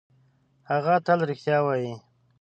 هغه 0.69 0.93
تل 1.05 1.19
رښتیا 1.29 1.57
وايي. 1.65 1.93